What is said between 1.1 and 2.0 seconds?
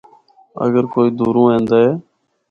دُوروں ایندا اے۔